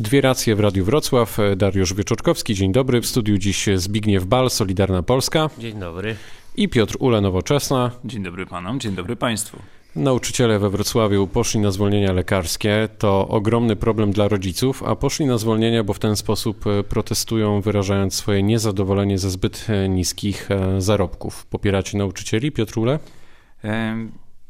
Dwie 0.00 0.20
racje 0.20 0.56
w 0.56 0.60
Radiu 0.60 0.84
Wrocław. 0.84 1.38
Dariusz 1.56 1.94
Wieczorkowski, 1.94 2.54
dzień 2.54 2.72
dobry. 2.72 3.00
W 3.00 3.06
studiu 3.06 3.38
dziś 3.38 3.68
Zbigniew 3.74 4.24
Bal, 4.24 4.50
Solidarna 4.50 5.02
Polska. 5.02 5.50
Dzień 5.58 5.80
dobry. 5.80 6.16
I 6.56 6.68
Piotr 6.68 6.96
Ule, 6.98 7.20
Nowoczesna. 7.20 7.90
Dzień 8.04 8.22
dobry 8.22 8.46
panom, 8.46 8.80
dzień 8.80 8.94
dobry 8.94 9.16
państwu. 9.16 9.58
Nauczyciele 9.96 10.58
we 10.58 10.70
Wrocławiu 10.70 11.26
poszli 11.26 11.60
na 11.60 11.70
zwolnienia 11.70 12.12
lekarskie. 12.12 12.88
To 12.98 13.28
ogromny 13.28 13.76
problem 13.76 14.12
dla 14.12 14.28
rodziców, 14.28 14.82
a 14.82 14.96
poszli 14.96 15.26
na 15.26 15.38
zwolnienia, 15.38 15.84
bo 15.84 15.94
w 15.94 15.98
ten 15.98 16.16
sposób 16.16 16.64
protestują, 16.88 17.60
wyrażając 17.60 18.14
swoje 18.14 18.42
niezadowolenie 18.42 19.18
ze 19.18 19.30
zbyt 19.30 19.66
niskich 19.88 20.50
e, 20.50 20.80
zarobków. 20.80 21.46
Popieracie 21.46 21.98
nauczycieli, 21.98 22.52
Piotr 22.52 22.78
Ule? 22.78 22.98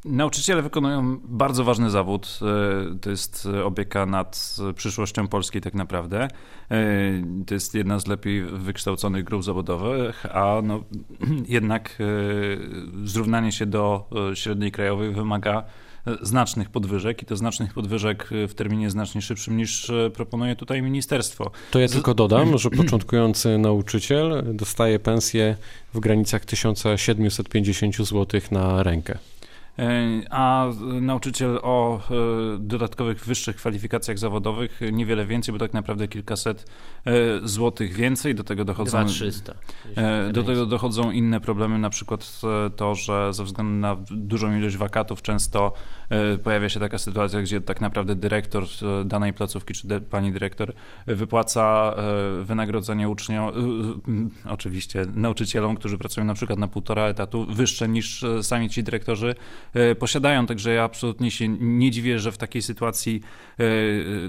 Nauczyciele 0.05 0.63
wykonują 0.63 1.19
bardzo 1.25 1.65
ważny 1.65 1.91
zawód. 1.91 2.39
E, 2.43 2.99
to 2.99 3.11
jest 3.11 3.49
opieka 3.65 4.07
nad 4.07 4.57
przyszłością 4.75 5.29
Polski 5.29 5.61
tak 5.61 5.75
naprawdę. 5.75 6.29
E, 6.71 6.79
to 7.47 7.55
jest 7.55 7.75
jedna 7.75 7.99
z 7.99 8.07
lepiej 8.07 8.43
wykształconych 8.43 9.25
grup 9.25 9.45
zawodowych, 9.45 10.27
a 10.27 10.63
no, 10.63 10.85
jednak 11.49 11.99
e, 12.01 12.05
zrównanie 13.07 13.53
się 13.53 13.67
do 13.67 14.09
średniej 14.35 14.73
krajowej 14.73 15.11
wymaga 15.11 15.65
znacznych 16.23 16.71
podwyżek 16.71 17.23
i 17.23 17.27
to 17.27 17.37
znacznych 17.37 17.75
podwyżek 17.75 18.31
w 18.49 18.55
terminie 18.55 18.91
znacznie 18.91 19.23
szybszym 19.23 19.57
niż 19.57 19.93
proponuje 20.15 20.57
tutaj 20.57 20.83
ministerstwo. 20.83 21.51
To 21.71 21.79
ja 21.79 21.89
tylko 21.89 22.15
dodam, 22.15 22.59
że 22.59 22.71
początkujący 22.71 23.59
nauczyciel 23.59 24.45
dostaje 24.55 24.99
pensję 24.99 25.57
w 25.95 26.01
granicach 26.01 26.45
1750 26.45 27.97
zł 27.97 28.41
na 28.51 28.83
rękę. 28.83 29.19
E, 29.79 30.21
a 30.31 30.67
nauczyciel 31.01 31.59
o 31.63 32.01
e, 32.11 32.59
dodatkowych 32.59 33.25
wyższych 33.25 33.57
kwalifikacjach 33.57 34.19
zawodowych 34.19 34.81
niewiele 34.93 35.27
więcej, 35.27 35.53
bo 35.53 35.59
tak 35.59 35.73
naprawdę 35.73 36.09
kilkaset 36.09 36.65
e, 37.05 37.13
złotych 37.49 37.93
więcej. 37.93 38.35
Do 38.35 38.45
tego 38.45 38.65
dochodzą 38.65 39.07
300. 39.07 39.55
Do 40.33 40.43
tego 40.43 40.67
dochodzą 40.67 41.11
inne 41.11 41.41
problemy, 41.41 41.79
na 41.79 41.91
przykład 41.91 42.41
to, 42.77 42.95
że 42.95 43.35
ze 43.35 43.45
względu 43.45 43.73
na 43.73 43.97
dużą 44.11 44.57
ilość 44.57 44.77
wakatów 44.77 45.23
często 45.23 45.73
pojawia 46.45 46.69
się 46.69 46.81
taka 46.81 46.99
sytuacja, 46.99 47.43
gdzie 47.43 47.61
tak 47.61 47.81
naprawdę 47.81 48.15
dyrektor 48.15 48.65
danej 49.05 49.33
placówki, 49.33 49.75
czy 49.75 50.01
pani 50.01 50.33
dyrektor 50.33 50.73
wypłaca 51.07 51.95
wynagrodzenie 52.43 53.09
uczniom, 53.09 53.53
oczywiście 54.49 55.07
nauczycielom, 55.15 55.77
którzy 55.77 55.99
pracują 55.99 56.27
na 56.27 56.35
przykład 56.35 56.59
na 56.59 56.69
półtora 56.69 57.03
etatu, 57.03 57.47
wyższe 57.47 57.89
niż 57.89 58.25
sami 58.43 58.71
ci 58.71 58.83
dyrektorzy 58.83 59.35
posiadają. 59.99 60.47
Także 60.47 60.75
ja 60.75 60.85
absolutnie 60.85 61.31
się 61.31 61.49
nie 61.49 61.91
dziwię, 61.91 62.19
że 62.19 62.33
w 62.33 62.39
takiej 62.39 62.63
sytuacji 62.63 63.21
e, 63.59 63.65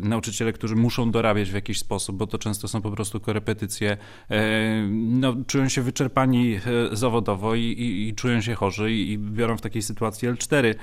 nauczyciele, 0.02 0.54
którzy 0.54 0.76
muszą 0.76 1.12
dorabiać 1.12 1.50
w 1.52 1.54
jakiś 1.54 1.80
sposób, 1.80 2.18
bo 2.18 2.28
to 2.28 2.38
często 2.38 2.68
są 2.68 2.82
po 2.82 2.92
prostu 2.92 3.20
korepetycje, 3.20 3.98
e, 4.30 4.88
no, 4.92 5.36
czują 5.48 5.70
się 5.70 5.82
wyczerpani 5.82 6.60
zawodowo 6.92 7.56
i, 7.56 7.62
i, 7.62 8.08
i 8.08 8.16
czują 8.16 8.42
się 8.42 8.56
chorzy 8.56 8.92
i, 8.92 9.12
i, 9.12 9.17
biorą 9.17 9.58
w 9.58 9.62
takiej 9.62 9.82
sytuacji 9.82 10.30
L4. 10.30 10.76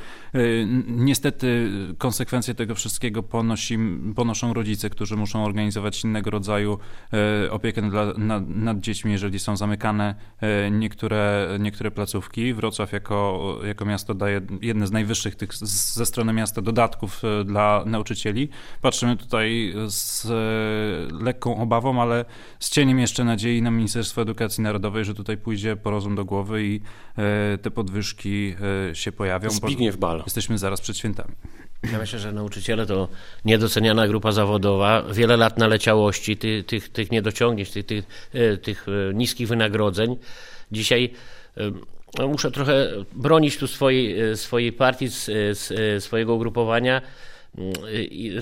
Niestety 0.87 1.71
konsekwencje 1.99 2.55
tego 2.55 2.75
wszystkiego 2.75 3.23
ponosi, 3.23 3.79
ponoszą 4.17 4.55
rodzice, 4.55 4.91
którzy 4.91 5.17
muszą 5.17 5.45
organizować 5.45 6.05
innego 6.05 6.31
rodzaju 6.31 6.79
opiekę 7.51 7.91
dla, 7.91 8.13
nad, 8.19 8.49
nad 8.49 8.81
dziećmi, 8.81 9.13
jeżeli 9.13 9.39
są 9.39 9.57
zamykane 9.57 10.15
niektóre, 10.71 11.49
niektóre 11.61 11.91
placówki. 11.91 12.55
Wrocław 12.55 12.93
jako, 12.93 13.59
jako 13.67 13.85
miasto 13.85 14.15
daje 14.15 14.41
jedne 14.63 14.87
z 14.87 14.93
najwyższych 14.93 15.37
tych 15.37 15.55
ze 15.55 16.07
strony 16.07 16.33
miasta 16.33 16.63
dodatków 16.63 17.23
e, 17.25 17.45
dla 17.45 17.83
nauczycieli. 17.87 18.49
Patrzymy 18.83 19.17
tutaj 19.17 19.75
z 19.89 20.27
e, 20.27 21.25
lekką 21.25 21.63
obawą, 21.63 22.03
ale 22.03 22.25
z 22.59 22.71
cieniem 22.71 22.99
jeszcze 22.99 23.25
nadziei 23.25 23.63
na 23.63 23.71
Ministerstwo 23.71 24.23
Edukacji 24.23 24.63
Narodowej, 24.63 25.05
że 25.05 25.15
tutaj 25.15 25.37
pójdzie 25.37 25.77
po 25.77 25.91
rozum 25.91 26.15
do 26.15 26.25
głowy 26.25 26.67
i 26.67 26.81
e, 27.17 27.59
te 27.59 27.71
podwyżki 27.71 28.55
się 28.93 29.13
pojawią. 29.13 29.51
Zbigniew 29.51 29.97
Bal. 29.97 30.23
Jesteśmy 30.27 30.59
zaraz 30.59 30.81
przed 30.81 30.99
świętami. 30.99 31.35
Ja 31.93 31.99
myślę, 31.99 32.19
że 32.19 32.33
nauczyciele 32.33 32.87
to 32.87 33.09
niedoceniana 33.45 34.09
grupa 34.09 34.33
zawodowa. 34.33 35.03
Wiele 35.13 35.37
lat 35.37 35.59
naleciałości, 35.59 36.37
tych, 36.37 36.67
tych, 36.67 36.89
tych 36.89 37.11
niedociągnięć, 37.11 37.71
tych, 37.71 37.87
tych, 37.87 38.07
tych 38.63 38.87
niskich 39.15 39.49
wynagrodzeń. 39.49 40.17
Dzisiaj 40.73 41.13
muszę 42.29 42.51
trochę 42.51 42.89
bronić 43.13 43.59
tu 43.59 43.67
swojej, 43.67 44.21
e, 44.21 44.37
swojej 44.37 44.73
partii, 44.73 45.09
e, 45.97 46.01
swojego 46.01 46.35
ugrupowania 46.35 47.03
mm, 47.59 47.73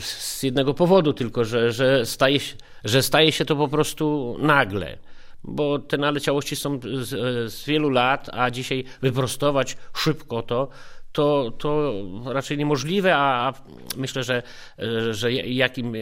z 0.00 0.42
jednego 0.42 0.74
powodu 0.74 1.12
tylko, 1.12 1.44
że, 1.44 1.72
że, 1.72 2.06
staje, 2.06 2.38
że 2.84 3.02
staje 3.02 3.32
się 3.32 3.44
to 3.44 3.56
po 3.56 3.68
prostu 3.68 4.36
nagle. 4.40 4.98
Bo 5.44 5.78
te 5.78 5.98
naleciałości 5.98 6.56
są 6.56 6.80
z, 6.80 7.08
z, 7.52 7.64
wielu 7.64 7.90
lat, 7.90 8.30
a 8.32 8.50
dzisiaj 8.50 8.84
wyprostować 9.02 9.76
szybko 9.96 10.42
to, 10.42 10.68
to, 11.14 11.52
to 11.58 11.94
raczej 12.26 12.58
niemożliwe, 12.58 13.16
a 13.16 13.52
myślę, 13.97 14.25
że, 14.25 14.42
że 15.10 15.32
jakim 15.32 15.94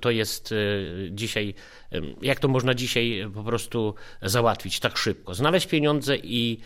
to 0.00 0.10
jest 0.10 0.54
dzisiaj 1.10 1.54
jak 2.22 2.40
to 2.40 2.48
można 2.48 2.74
dzisiaj 2.74 3.30
po 3.34 3.44
prostu 3.44 3.94
załatwić 4.22 4.80
tak 4.80 4.98
szybko? 4.98 5.34
Znaleźć 5.34 5.66
pieniądze 5.66 6.16
i, 6.16 6.60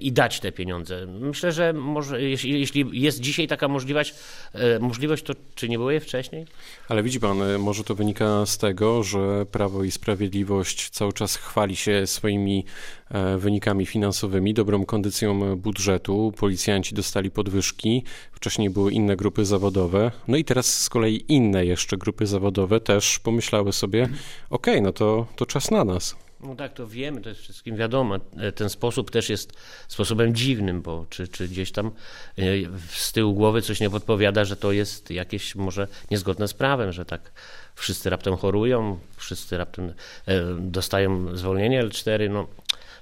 i 0.00 0.12
dać 0.12 0.40
te 0.40 0.52
pieniądze. 0.52 1.06
Myślę, 1.06 1.52
że 1.52 1.72
może, 1.72 2.22
jeśli, 2.22 2.60
jeśli 2.60 3.02
jest 3.02 3.20
dzisiaj 3.20 3.48
taka 3.48 3.68
możliwość, 3.68 4.14
e, 4.52 4.78
możliwość, 4.78 5.22
to 5.22 5.34
czy 5.54 5.68
nie 5.68 5.78
było 5.78 5.90
jej 5.90 6.00
wcześniej? 6.00 6.46
Ale 6.88 7.02
widzi 7.02 7.20
pan, 7.20 7.42
e, 7.42 7.58
może 7.58 7.84
to 7.84 7.94
wynika 7.94 8.46
z 8.46 8.58
tego, 8.58 9.02
że 9.02 9.46
Prawo 9.46 9.84
i 9.84 9.90
Sprawiedliwość 9.90 10.90
cały 10.90 11.12
czas 11.12 11.36
chwali 11.36 11.76
się 11.76 12.06
swoimi 12.06 12.64
e, 12.64 13.03
wynikami 13.38 13.86
finansowymi, 13.86 14.54
dobrą 14.54 14.84
kondycją 14.84 15.56
budżetu. 15.56 16.32
Policjanci 16.38 16.94
dostali 16.94 17.30
podwyżki, 17.30 18.04
wcześniej 18.32 18.70
były 18.70 18.92
inne 18.92 19.16
grupy 19.16 19.44
zawodowe, 19.44 20.10
no 20.28 20.36
i 20.36 20.44
teraz 20.44 20.82
z 20.82 20.88
kolei 20.88 21.24
inne 21.28 21.66
jeszcze 21.66 21.96
grupy 21.96 22.26
zawodowe 22.26 22.80
też 22.80 23.18
pomyślały 23.18 23.72
sobie, 23.72 24.08
ok, 24.50 24.66
no 24.82 24.92
to, 24.92 25.26
to 25.36 25.46
czas 25.46 25.70
na 25.70 25.84
nas. 25.84 26.16
No 26.44 26.54
tak, 26.54 26.72
to 26.72 26.86
wiemy, 26.86 27.20
to 27.20 27.28
jest 27.28 27.40
wszystkim 27.40 27.76
wiadomo. 27.76 28.16
E, 28.36 28.52
ten 28.52 28.68
sposób 28.68 29.10
też 29.10 29.28
jest 29.28 29.52
sposobem 29.88 30.34
dziwnym, 30.34 30.82
bo 30.82 31.06
czy, 31.10 31.28
czy 31.28 31.48
gdzieś 31.48 31.72
tam 31.72 31.86
e, 31.86 32.42
z 32.88 33.12
tyłu 33.12 33.34
głowy 33.34 33.62
coś 33.62 33.80
nie 33.80 33.90
podpowiada, 33.90 34.44
że 34.44 34.56
to 34.56 34.72
jest 34.72 35.10
jakieś 35.10 35.54
może 35.54 35.88
niezgodne 36.10 36.48
z 36.48 36.54
prawem, 36.54 36.92
że 36.92 37.04
tak 37.04 37.32
wszyscy 37.74 38.10
raptem 38.10 38.36
chorują, 38.36 38.98
wszyscy 39.16 39.58
raptem 39.58 39.92
e, 40.26 40.42
dostają 40.60 41.36
zwolnienie 41.36 41.84
L4, 41.84 42.30
no 42.30 42.46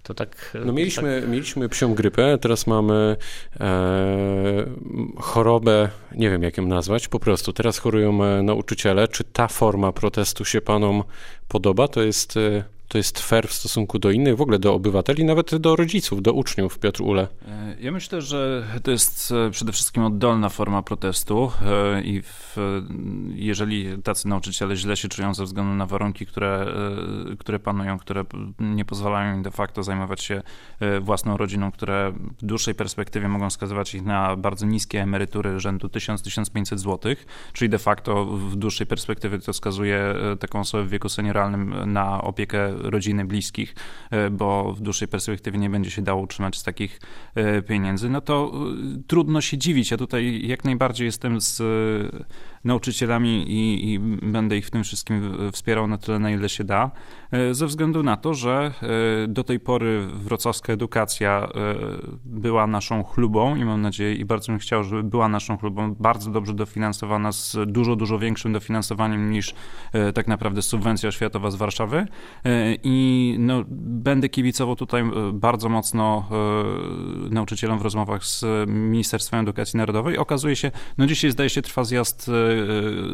to 0.03 0.15
tak... 0.15 0.57
No 0.65 0.73
mieliśmy, 0.73 1.21
tak... 1.21 1.31
mieliśmy 1.31 1.69
psią 1.69 1.95
grypę, 1.95 2.39
teraz 2.39 2.67
mamy 2.67 3.17
e, 3.61 4.67
chorobę, 5.17 5.89
nie 6.17 6.31
wiem 6.31 6.43
jak 6.43 6.57
ją 6.57 6.67
nazwać, 6.67 7.09
po 7.09 7.19
prostu 7.19 7.53
teraz 7.53 7.79
chorują 7.79 8.25
e, 8.25 8.43
nauczyciele. 8.43 9.09
Czy 9.09 9.25
ta 9.25 9.49
forma 9.49 9.93
protestu 9.93 10.45
się 10.45 10.61
panom 10.61 11.03
podoba? 11.49 11.89
To 11.89 12.03
jest... 12.03 12.37
E, 12.37 12.65
to 12.93 12.99
jest 12.99 13.21
fair 13.21 13.49
w 13.49 13.53
stosunku 13.53 13.99
do 13.99 14.11
innych, 14.11 14.37
w 14.37 14.41
ogóle 14.41 14.59
do 14.59 14.75
obywateli, 14.75 15.25
nawet 15.25 15.57
do 15.57 15.77
rodziców, 15.77 16.23
do 16.23 16.33
uczniów, 16.33 16.79
Piotr 16.79 17.03
Ule? 17.03 17.29
E, 17.49 17.77
ja 17.81 17.93
myślę, 17.93 18.23
że 18.23 18.65
to 18.83 18.91
jest 18.91 19.33
e, 19.47 19.51
przede 19.51 19.73
wszystkim 19.73 20.05
oddolna 20.05 20.49
forma 20.49 20.83
protestu 20.83 21.53
e, 21.63 22.03
i 22.03 22.23
w, 22.23 22.57
jeżeli 23.35 24.03
tacy 24.03 24.29
nauczyciele 24.29 24.77
źle 24.77 24.97
się 24.97 25.09
czują 25.09 25.35
ze 25.35 25.45
względu 25.45 25.75
na 25.75 25.87
warunki, 25.87 26.27
które, 26.27 26.67
które 27.39 27.59
panują, 27.59 27.99
które 27.99 28.25
nie 28.59 28.85
pozwalają 28.85 29.37
im 29.37 29.43
de 29.43 29.51
facto 29.51 29.83
zajmować 29.83 30.23
się 30.23 30.43
własną 31.01 31.37
rodziną, 31.37 31.73
które 31.73 32.13
w 32.39 32.47
dłuższej 32.47 32.75
perspektywie 32.75 33.29
mogą 33.29 33.51
skazywać 33.51 33.95
ich 33.95 34.03
na 34.05 34.37
bardzo 34.37 34.67
niskie 34.67 35.03
emerytury 35.03 35.61
rzędu 35.61 35.89
1000-1500 35.89 36.79
zł, 36.79 37.15
czyli 37.53 37.69
de 37.69 37.79
facto 37.79 38.25
w 38.25 38.57
dłuższej 38.57 38.87
perspektywie 38.87 39.39
to 39.39 39.53
skazuje 39.53 40.15
taką 40.41 40.61
osobę 40.61 40.85
w 40.85 40.89
wieku 40.89 41.09
senioralnym 41.09 41.93
na 41.93 42.23
opiekę 42.23 42.82
rodziny, 42.83 43.25
bliskich, 43.25 43.75
e, 44.11 44.31
bo 44.31 44.73
w 44.73 44.81
dłuższej 44.81 45.09
perspektywie 45.09 45.59
nie 45.59 45.71
będzie 45.71 45.91
się 45.91 46.03
dało 46.03 46.23
utrzymać 46.23 46.57
z 46.57 46.63
takich 46.63 47.01
e, 47.35 47.63
pieniędzy, 47.63 48.11
no 48.11 48.21
to 48.21 48.53
e, 48.55 49.03
trudno 49.07 49.41
się 49.41 49.59
dziwić. 49.59 49.91
Ja 49.91 49.97
tutaj 49.97 50.47
jak 50.47 50.65
najbardziej 50.65 51.05
jestem 51.05 51.41
z 51.41 51.63
nauczycielami 52.65 53.51
i, 53.51 53.93
i 53.93 53.99
będę 54.33 54.57
ich 54.57 54.67
w 54.67 54.71
tym 54.71 54.85
wszystkim 54.85 55.37
wspierał 55.53 55.87
na 55.87 55.99
tyle, 55.99 56.19
na 56.19 56.31
ile 56.31 56.49
się 56.49 56.65
da, 56.65 56.91
ze 57.53 57.67
względu 57.67 58.03
na 58.03 58.17
to, 58.17 58.35
że 58.35 58.73
do 59.29 59.45
tej 59.45 59.61
pory 59.61 60.07
wrocławska 60.07 60.73
edukacja 60.73 61.49
była 62.25 62.67
naszą 62.67 63.03
chlubą 63.03 63.57
i 63.57 63.65
mam 63.65 63.83
nadzieję 63.83 64.15
i 64.15 64.25
bardzo 64.25 64.53
bym 64.53 64.59
chciał, 64.59 64.85
żeby 64.85 65.03
była 65.03 65.29
naszą 65.29 65.57
chlubą, 65.59 65.95
bardzo 65.95 66.31
dobrze 66.31 66.55
dofinansowana 66.55 67.33
z 67.33 67.57
dużo, 67.67 67.97
dużo 67.97 68.19
większym 68.19 68.53
dofinansowaniem 68.53 69.31
niż 69.31 69.55
tak 70.15 70.27
naprawdę 70.27 70.63
subwencja 70.63 71.09
oświatowa 71.09 71.51
z 71.51 71.57
Warszawy 71.57 72.07
i 72.83 73.37
no, 73.39 73.65
będę 73.69 74.29
kibicował 74.29 74.77
tutaj 74.77 75.05
bardzo 75.33 75.69
mocno 75.69 76.29
nauczycielom 77.31 77.79
w 77.79 77.83
rozmowach 77.83 78.25
z 78.25 78.45
Ministerstwem 78.67 79.41
Edukacji 79.41 79.77
Narodowej. 79.77 80.19
Okazuje 80.19 80.57
się, 80.57 80.71
no 80.99 81.07
dzisiaj 81.07 81.31
zdaje 81.31 81.51
się 81.51 81.63
trwa 81.63 81.85
zjazd, 81.85 82.31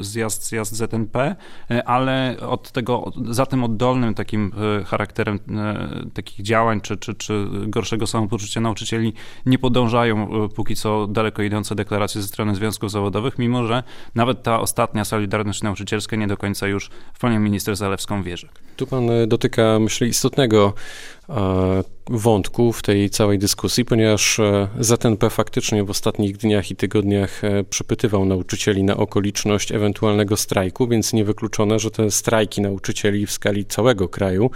zjazd, 0.00 0.48
zjazd 0.48 0.74
ZNP, 0.74 1.36
ale 1.84 2.36
od 2.40 2.72
tego, 2.72 3.12
za 3.30 3.46
tym 3.46 3.64
oddolnym 3.64 4.14
takim 4.14 4.52
charakterem 4.86 5.38
takich 6.14 6.42
działań, 6.42 6.80
czy, 6.80 6.96
czy, 6.96 7.14
czy 7.14 7.48
gorszego 7.66 8.06
samopoczucia 8.06 8.60
nauczycieli 8.60 9.12
nie 9.46 9.58
podążają 9.58 10.28
póki 10.54 10.76
co 10.76 11.06
daleko 11.06 11.42
idące 11.42 11.74
deklaracje 11.74 12.22
ze 12.22 12.28
strony 12.28 12.54
związków 12.54 12.90
zawodowych, 12.90 13.38
mimo 13.38 13.66
że 13.66 13.82
nawet 14.14 14.42
ta 14.42 14.60
ostatnia 14.60 15.04
Solidarność 15.04 15.62
Nauczycielska 15.62 16.16
nie 16.16 16.26
do 16.26 16.36
końca 16.36 16.66
już 16.66 16.90
w 17.14 17.18
panią 17.18 17.40
minister 17.40 17.76
Zalewską 17.76 18.22
wierzy. 18.22 18.48
Tu 18.76 18.86
pan 18.86 19.10
e, 19.10 19.26
dotyka, 19.48 19.78
myślę, 19.78 20.06
istotnego 20.06 20.72
wątku 22.10 22.72
w 22.72 22.82
tej 22.82 23.10
całej 23.10 23.38
dyskusji, 23.38 23.84
ponieważ 23.84 24.38
e, 24.38 24.68
ZNP 24.80 25.30
faktycznie 25.30 25.84
w 25.84 25.90
ostatnich 25.90 26.36
dniach 26.36 26.70
i 26.70 26.76
tygodniach 26.76 27.42
przepytywał 27.70 28.24
nauczycieli 28.24 28.84
na 28.84 28.96
okoliczność 28.96 29.72
ewentualnego 29.72 30.36
strajku, 30.36 30.88
więc 30.88 31.12
niewykluczone, 31.12 31.78
że 31.78 31.90
te 31.90 32.10
strajki 32.10 32.60
nauczycieli 32.60 33.26
w 33.26 33.32
skali 33.32 33.64
całego 33.64 34.08
kraju 34.08 34.50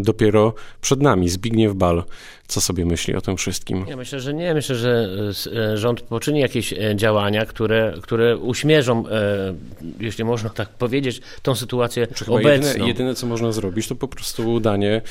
dopiero 0.00 0.54
przed 0.80 1.02
nami. 1.02 1.28
Zbigniew 1.28 1.74
Bal 1.74 2.04
co 2.48 2.60
sobie 2.60 2.84
myśli 2.84 3.14
o 3.14 3.20
tym 3.20 3.36
wszystkim? 3.36 3.84
Ja 3.88 3.96
myślę, 3.96 4.20
że 4.20 4.34
nie. 4.34 4.54
Myślę, 4.54 4.76
że 4.76 5.08
e, 5.56 5.76
rząd 5.76 6.00
poczyni 6.00 6.40
jakieś 6.40 6.72
e, 6.72 6.96
działania, 6.96 7.46
które, 7.46 7.94
które 8.02 8.36
uśmierzą, 8.36 9.08
e, 9.08 9.54
jeśli 10.00 10.24
można 10.24 10.50
tak 10.50 10.68
powiedzieć, 10.68 11.20
tą 11.42 11.54
sytuację 11.54 12.06
obecną. 12.26 12.68
Jedyne, 12.68 12.88
jedyne, 12.88 13.14
co 13.14 13.26
można 13.26 13.52
zrobić, 13.52 13.88
to 13.88 13.94
po 13.94 14.08
prostu 14.08 14.60
danie 14.60 15.02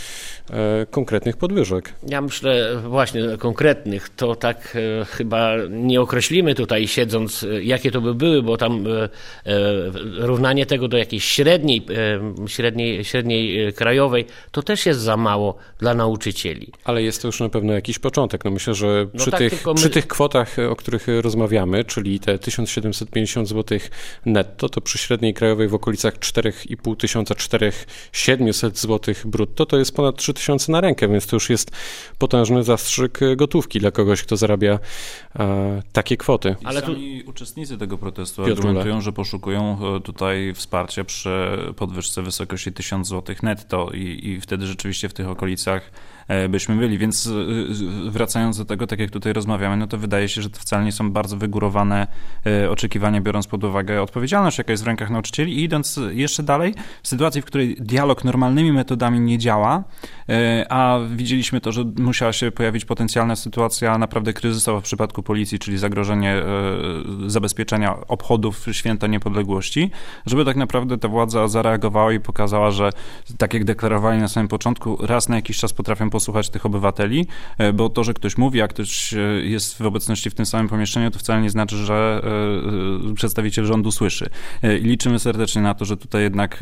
konkretnych 0.92 1.38
podwyżek. 1.38 1.94
Ja 2.08 2.22
myślę 2.22 2.82
właśnie 2.88 3.22
konkretnych, 3.40 4.10
to 4.10 4.36
tak 4.36 4.78
chyba 5.08 5.56
nie 5.70 6.02
określimy 6.02 6.56
tutaj 6.56 6.88
siedząc, 6.88 7.46
jakie 7.62 7.92
to 7.92 8.02
by 8.02 8.16
były, 8.16 8.44
bo 8.44 8.58
tam 8.58 8.86
równanie 10.18 10.66
tego 10.66 10.88
do 10.88 10.98
jakiejś 10.98 11.26
średniej, 11.26 11.86
średniej, 12.48 13.06
średniej 13.06 13.74
krajowej, 13.74 14.26
to 14.52 14.64
też 14.64 14.86
jest 14.86 15.00
za 15.00 15.18
mało 15.18 15.56
dla 15.80 15.94
nauczycieli. 15.94 16.72
Ale 16.84 17.04
jest 17.04 17.22
to 17.22 17.28
już 17.28 17.40
na 17.40 17.50
pewno 17.50 17.74
jakiś 17.74 18.00
początek. 18.00 18.46
No 18.46 18.52
myślę, 18.52 18.74
że 18.74 19.08
no 19.14 19.20
przy, 19.20 19.32
no 19.32 19.38
tak, 19.38 19.40
tych, 19.40 19.66
my... 19.66 19.74
przy 19.74 19.90
tych 19.90 20.08
kwotach, 20.08 20.56
o 20.70 20.76
których 20.76 21.08
rozmawiamy, 21.22 21.84
czyli 21.84 22.20
te 22.20 22.40
1750 22.40 23.50
zł 23.50 23.80
netto, 24.26 24.70
to 24.70 24.82
przy 24.82 24.98
średniej 24.98 25.34
krajowej 25.34 25.68
w 25.68 25.74
okolicach 25.74 26.20
4,5 26.20 26.98
tysiąca, 26.98 27.36
4700 27.36 28.78
zł 28.78 29.16
brutto, 29.26 29.66
to 29.66 29.78
jest 29.78 29.96
ponad 29.96 30.16
3000 30.16 30.55
na 30.68 30.82
rękę, 30.82 31.08
więc 31.08 31.28
to 31.28 31.36
już 31.36 31.50
jest 31.50 31.72
potężny 32.18 32.64
zastrzyk 32.64 33.20
gotówki 33.36 33.80
dla 33.80 33.92
kogoś, 33.92 34.24
kto 34.24 34.38
zarabia 34.38 34.80
e, 35.40 35.82
takie 35.92 36.18
kwoty. 36.18 36.56
Ale 36.64 36.82
tu... 36.82 36.94
Sami 36.94 37.24
uczestnicy 37.24 37.78
tego 37.78 37.98
protestu 37.98 38.36
Piotrule. 38.36 38.70
argumentują, 38.70 39.02
że 39.02 39.12
poszukują 39.12 39.78
e, 39.96 40.00
tutaj 40.00 40.54
wsparcia 40.56 41.04
przy 41.04 41.58
podwyżce 41.76 42.22
wysokości 42.22 42.72
1000 42.72 43.08
zł 43.08 43.36
netto 43.44 43.90
i, 43.94 44.20
i 44.24 44.42
wtedy 44.42 44.68
rzeczywiście 44.68 45.10
w 45.10 45.14
tych 45.14 45.28
okolicach 45.28 45.92
E, 45.92 46.15
byśmy 46.50 46.76
byli. 46.76 46.98
Więc 46.98 47.28
e, 47.28 48.10
wracając 48.10 48.58
do 48.58 48.66
tego, 48.66 48.88
tak 48.88 49.00
jak 49.00 49.12
tutaj 49.12 49.34
rozmawiamy, 49.34 49.78
no 49.78 49.88
to 49.88 49.98
wydaje 49.98 50.30
się, 50.30 50.42
że 50.42 50.50
to 50.50 50.60
wcale 50.60 50.86
nie 50.86 50.92
są 50.92 51.12
bardzo 51.12 51.38
wygórowane 51.38 52.08
e, 52.46 52.72
oczekiwania, 52.72 53.22
biorąc 53.22 53.48
pod 53.48 53.64
uwagę 53.64 54.02
odpowiedzialność, 54.02 54.58
jaka 54.58 54.72
jest 54.72 54.84
w 54.84 54.88
rękach 54.88 55.10
nauczycieli. 55.10 55.60
I 55.60 55.64
idąc 55.64 56.00
jeszcze 56.12 56.44
dalej, 56.44 56.74
w 57.04 57.08
sytuacji, 57.08 57.42
w 57.42 57.46
której 57.46 57.76
dialog 57.80 58.24
normalnymi 58.24 58.72
metodami 58.72 59.20
nie 59.20 59.38
działa, 59.38 59.84
a 60.70 61.00
widzieliśmy 61.16 61.62
to, 61.62 61.72
że 61.72 61.84
musiała 61.98 62.34
się 62.34 62.52
pojawić 62.52 62.86
potencjalna 62.86 63.36
sytuacja 63.36 63.98
naprawdę 63.98 64.34
kryzysowa 64.34 64.80
w 64.80 64.84
przypadku 64.84 65.24
policji, 65.24 65.60
czyli 65.60 65.78
zagrożenie 65.78 66.42
zabezpieczenia 67.28 67.96
obchodów 68.08 68.66
Święta 68.72 69.08
Niepodległości, 69.08 69.92
żeby 70.26 70.46
tak 70.46 70.56
naprawdę 70.56 70.98
ta 70.98 71.08
władza 71.08 71.48
zareagowała 71.48 72.14
i 72.14 72.20
pokazała, 72.20 72.72
że 72.72 72.90
tak 73.38 73.54
jak 73.54 73.64
deklarowali 73.64 74.20
na 74.20 74.28
samym 74.28 74.48
początku, 74.48 74.98
raz 75.06 75.30
na 75.30 75.36
jakiś 75.36 75.58
czas 75.58 75.74
potrafią 75.74 76.10
posłuchać 76.16 76.50
tych 76.50 76.66
obywateli, 76.66 77.28
e, 77.58 77.74
bo 77.74 77.90
to, 77.90 78.04
że 78.04 78.14
ktoś 78.14 78.38
mówi, 78.38 78.62
a 78.62 78.68
ktoś 78.68 79.14
e, 79.14 79.18
jest 79.44 79.78
w 79.78 79.86
obecności 79.86 80.30
w 80.30 80.34
tym 80.34 80.46
samym 80.46 80.70
pomieszczeniu, 80.70 81.12
to 81.12 81.20
wcale 81.20 81.42
nie 81.42 81.50
znaczy, 81.50 81.76
że 81.78 82.22
e, 83.12 83.14
przedstawiciel 83.14 83.66
rządu 83.66 83.92
słyszy. 83.92 84.30
I 84.64 84.84
liczymy 84.84 85.20
serdecznie 85.20 85.62
na 85.62 85.74
to, 85.74 85.86
że 85.86 85.98
tutaj 85.98 86.24
jednak 86.24 86.58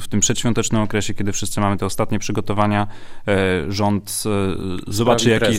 w 0.00 0.08
tym 0.08 0.20
przedświątecznym 0.20 0.82
okresie, 0.82 1.14
kiedy 1.14 1.32
wszyscy 1.32 1.60
mamy 1.60 1.76
te 1.76 1.86
ostatnie 1.86 2.18
przygotowania, 2.18 2.86
rząd 3.68 4.24
zobaczy, 4.86 5.30
jaki, 5.30 5.58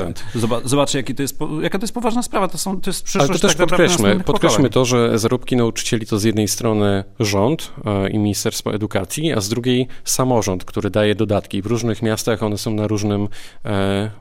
zobaczy 0.65 0.97
jaki 0.97 1.15
to 1.15 1.21
jest, 1.21 1.39
jaka 1.61 1.79
to 1.79 1.83
jest 1.83 1.93
poważna 1.93 2.23
sprawa. 2.23 2.47
To, 2.47 2.57
są, 2.57 2.81
to 2.81 2.89
jest 2.89 3.03
przyszłość 3.03 3.29
Ale 3.29 3.39
to 3.39 3.47
też 3.47 3.55
tak 3.55 3.67
podkreślmy, 3.67 4.19
podkreślmy 4.19 4.69
to, 4.69 4.85
że 4.85 5.19
zarobki 5.19 5.55
nauczycieli 5.55 6.05
to 6.05 6.19
z 6.19 6.23
jednej 6.23 6.47
strony 6.47 7.03
rząd 7.19 7.73
i 8.11 8.17
Ministerstwo 8.17 8.73
Edukacji, 8.73 9.33
a 9.33 9.41
z 9.41 9.49
drugiej 9.49 9.87
samorząd, 10.03 10.65
który 10.65 10.89
daje 10.89 11.15
dodatki. 11.15 11.61
W 11.61 11.65
różnych 11.65 12.01
miastach 12.01 12.43
one 12.43 12.57
są 12.57 12.73
na 12.73 12.87
różnym 12.87 13.27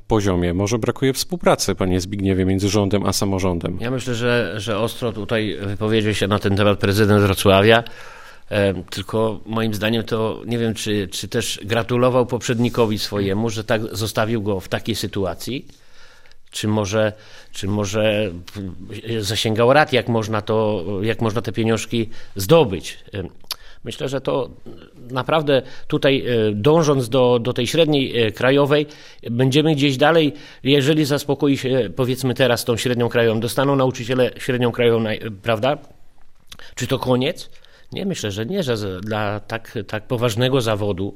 poziomie. 0.07 0.55
Może 0.55 0.79
brakuje 0.79 1.13
współpracy, 1.13 1.75
panie 1.75 2.01
Zbigniewie, 2.01 2.45
między 2.45 2.69
rządem 2.69 3.07
a 3.07 3.13
samorządem? 3.13 3.79
Ja 3.81 3.91
myślę, 3.91 4.15
że, 4.15 4.55
że 4.57 4.79
ostro 4.79 5.13
tutaj 5.13 5.57
wypowiedział 5.61 6.15
się 6.15 6.27
na 6.27 6.39
ten 6.39 6.57
temat 6.57 6.79
prezydent 6.79 7.23
Wrocławia. 7.23 7.85
E, 8.51 8.75
tylko 8.91 9.41
moim 9.47 9.75
zdaniem 9.75 10.03
to 10.03 10.43
nie 10.47 10.59
wiem, 10.59 10.75
czy, 10.75 11.09
czy 11.09 11.29
też 11.29 11.61
gratulował 11.65 12.27
poprzednikowi 12.27 12.99
swojemu, 12.99 13.51
że 13.51 13.65
tak 13.65 13.97
zostawił 13.97 14.43
go 14.43 14.61
w 14.61 14.69
takiej 14.69 14.95
sytuacji, 14.95 15.67
czy 16.51 16.69
może, 16.69 17.13
czy 17.53 17.69
może 17.69 18.31
zasięgał 19.21 19.73
rad, 19.73 19.93
jak 19.93 20.09
można, 20.09 20.43
to, 20.43 20.85
jak 21.03 21.21
można 21.21 21.43
te 21.43 21.53
pieniążki 21.53 22.11
zdobyć. 22.37 22.99
Myślę, 23.85 24.09
że 24.09 24.21
to 24.21 24.51
naprawdę 25.11 25.63
tutaj 25.89 26.25
e, 26.27 26.53
dążąc 26.53 27.09
do, 27.09 27.39
do 27.39 27.53
tej 27.53 27.67
średniej 27.67 28.21
e, 28.21 28.33
krajowej, 28.33 28.87
będziemy 29.31 29.75
gdzieś 29.75 29.97
dalej, 29.97 30.33
jeżeli 30.63 31.05
zaspokoi 31.05 31.57
się 31.57 31.91
powiedzmy 31.97 32.35
teraz 32.35 32.65
tą 32.65 32.77
średnią 32.77 33.09
krajową, 33.09 33.41
dostaną 33.41 33.77
nauczyciele 33.77 34.31
średnią 34.39 34.73
krajową, 34.73 35.05
prawda? 35.43 35.79
Czy 36.75 36.87
to 36.87 36.99
koniec? 36.99 37.51
Nie, 37.93 38.07
myślę, 38.07 38.31
że 38.31 38.47
nie, 38.47 38.63
że 38.63 39.01
dla 39.01 39.41
tak, 39.41 39.79
tak 39.87 40.07
poważnego 40.07 40.61
zawodu 40.61 41.15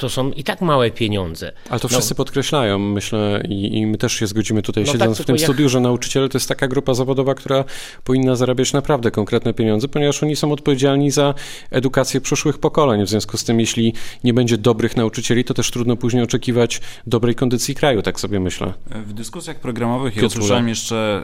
to 0.00 0.08
są 0.08 0.30
i 0.30 0.44
tak 0.44 0.60
małe 0.60 0.90
pieniądze. 0.90 1.52
Ale 1.70 1.80
to 1.80 1.88
no. 1.90 1.98
wszyscy 1.98 2.14
podkreślają, 2.14 2.78
myślę, 2.78 3.42
i, 3.48 3.78
i, 3.78 3.86
my 3.86 3.98
też 3.98 4.12
się 4.12 4.26
zgodzimy 4.26 4.62
tutaj, 4.62 4.84
no 4.84 4.92
siedząc 4.92 5.16
tak, 5.16 5.24
w 5.24 5.26
tym 5.26 5.36
jak... 5.36 5.42
studiu, 5.42 5.68
że 5.68 5.80
nauczyciele 5.80 6.28
to 6.28 6.38
jest 6.38 6.48
taka 6.48 6.68
grupa 6.68 6.94
zawodowa, 6.94 7.34
która 7.34 7.64
powinna 8.04 8.36
zarabiać 8.36 8.72
naprawdę 8.72 9.10
konkretne 9.10 9.54
pieniądze, 9.54 9.88
ponieważ 9.88 10.22
oni 10.22 10.36
są 10.36 10.52
odpowiedzialni 10.52 11.10
za 11.10 11.34
edukację 11.70 12.20
przyszłych 12.20 12.58
pokoleń. 12.58 13.04
W 13.04 13.08
związku 13.08 13.36
z 13.36 13.44
tym, 13.44 13.60
jeśli 13.60 13.94
nie 14.24 14.34
będzie 14.34 14.58
dobrych 14.58 14.96
nauczycieli, 14.96 15.44
to 15.44 15.54
też 15.54 15.70
trudno 15.70 15.96
później 15.96 16.22
oczekiwać 16.22 16.80
dobrej 17.06 17.34
kondycji 17.34 17.74
kraju, 17.74 18.02
tak 18.02 18.20
sobie 18.20 18.40
myślę. 18.40 18.74
W 19.06 19.12
dyskusjach 19.12 19.60
programowych 19.60 20.16
ja 20.16 20.26
usłyszałem 20.26 20.68
jeszcze 20.68 21.22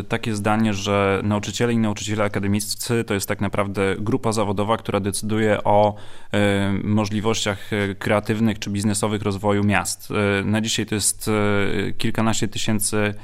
y, 0.00 0.04
takie 0.04 0.34
zdanie, 0.34 0.74
że 0.74 1.20
nauczyciele 1.24 1.72
i 1.72 1.78
nauczyciele 1.78 2.24
akademiccy 2.24 3.04
to 3.04 3.14
jest 3.14 3.28
tak 3.28 3.40
naprawdę 3.40 3.96
grupa 3.98 4.32
zawodowa, 4.32 4.76
która 4.76 5.00
decyduje 5.00 5.64
o 5.64 5.94
y, 5.94 6.38
możliwościach 6.84 7.72
e, 7.72 7.94
kreatywnych 8.06 8.58
czy 8.58 8.70
biznesowych 8.70 9.22
rozwoju 9.22 9.64
miast. 9.64 10.08
E, 10.40 10.44
na 10.44 10.60
dzisiaj 10.60 10.86
to 10.86 10.94
jest 10.94 11.28
e, 11.28 11.92
kilkanaście 11.92 12.48
tysięcy 12.48 13.14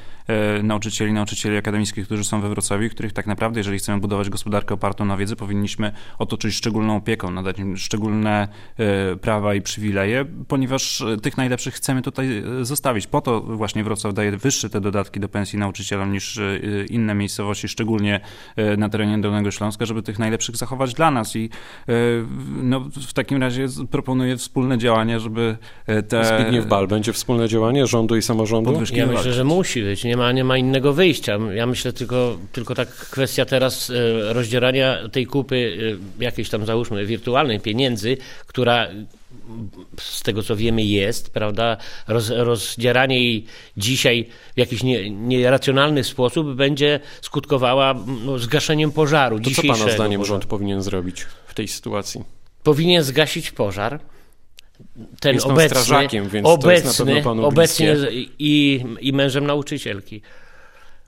nauczycieli, 0.62 1.12
nauczycieli 1.12 1.57
akademickich, 1.57 2.05
którzy 2.05 2.25
są 2.25 2.41
we 2.41 2.49
Wrocławiu, 2.49 2.91
których 2.91 3.12
tak 3.12 3.26
naprawdę, 3.26 3.61
jeżeli 3.61 3.79
chcemy 3.79 4.00
budować 4.00 4.31
gospodarkę 4.31 4.75
opartą 4.75 5.05
na 5.05 5.17
wiedzy, 5.17 5.37
powinniśmy 5.37 5.93
otoczyć 6.19 6.55
szczególną 6.55 6.97
opieką, 6.97 7.31
nadać 7.31 7.59
im 7.59 7.76
szczególne 7.76 8.49
e, 8.79 9.17
prawa 9.17 9.55
i 9.55 9.62
przywileje, 9.62 10.25
ponieważ 10.49 11.00
e, 11.00 11.17
tych 11.17 11.37
najlepszych 11.37 11.75
chcemy 11.75 12.02
tutaj 12.02 12.43
zostawić. 12.61 13.07
Po 13.07 13.21
to 13.21 13.41
właśnie 13.41 13.85
Wrocław 13.85 14.14
daje 14.14 14.37
wyższe 14.37 14.71
te 14.71 14.81
dodatki 14.81 15.21
do 15.21 15.29
pensji 15.29 15.59
nauczycielom 15.59 16.12
niż 16.12 16.41
inne 16.91 17.14
miejscowości, 17.14 17.69
szczególnie 17.69 18.21
na 18.79 18.88
terenie 18.88 19.19
Dolnego 19.19 19.50
Śląska, 19.50 19.87
żeby 19.87 20.02
tych 20.02 20.19
najlepszych 20.19 20.57
zachować 20.57 20.95
dla 20.95 21.11
nas 21.11 21.37
i 21.37 21.50
no, 22.62 22.81
w 22.81 23.12
takim 23.12 23.41
razie 23.41 23.67
proponuję 23.91 24.37
wspólne 24.37 24.79
działania, 24.79 25.19
żeby 25.19 25.57
te... 26.09 26.25
Zbigniew 26.25 26.67
Bal, 26.67 26.88
będzie 26.88 27.12
wspólne 27.12 27.49
działanie 27.49 27.87
rządu 27.87 28.17
i 28.17 28.23
samorządu? 28.23 28.83
Ja 28.93 29.07
myślę, 29.07 29.33
że 29.33 29.45
musi 29.45 29.83
być. 29.83 30.05
Nie 30.05 30.12
ma, 30.16 30.33
nie 30.33 30.45
ma 30.45 30.59
innego 30.59 30.92
wyjścia. 30.92 31.38
Ja 31.54 31.66
myślę 31.66 31.92
tylko, 31.92 32.38
tylko 32.52 32.75
tak 32.75 32.88
kwestia 32.88 33.45
teraz 33.45 33.90
e, 33.90 34.33
rozdzierania 34.33 35.09
tej 35.09 35.26
kupy 35.26 35.78
e, 36.21 36.25
jakiejś 36.25 36.49
tam 36.49 36.66
załóżmy 36.66 37.07
wirtualnej 37.07 37.61
pieniędzy, 37.61 38.16
która 38.47 38.88
z 39.99 40.23
tego 40.23 40.42
co 40.42 40.57
wiemy 40.57 40.83
jest, 40.83 41.31
prawda, 41.31 41.76
roz, 42.09 42.31
rozdzieranie 42.31 43.25
jej 43.25 43.45
dzisiaj 43.76 44.28
w 44.54 44.59
jakiś 44.59 44.83
nie, 44.83 45.11
nieracjonalny 45.11 46.04
sposób 46.04 46.54
będzie 46.54 47.00
skutkowała 47.21 47.95
no, 48.25 48.38
zgaszeniem 48.38 48.92
pożaru. 48.92 49.40
To 49.40 49.50
co 49.50 49.62
Pana 49.62 49.90
zdaniem 49.90 50.21
pożaru. 50.21 50.25
rząd 50.25 50.47
powinien 50.47 50.83
zrobić 50.83 51.26
w 51.47 51.54
tej 51.54 51.69
sytuacji? 51.69 52.25
Powinien 52.62 53.02
zgasić 53.02 53.50
pożar, 53.50 54.00
ten 55.21 55.35
jest 55.35 55.47
obecny, 55.47 55.81
strażakiem, 55.81 56.29
więc 56.29 56.49
obecny, 56.49 57.23
obecnie 57.27 57.97
i, 58.39 58.85
i 59.01 59.12
mężem 59.12 59.47
nauczycielki. 59.47 60.23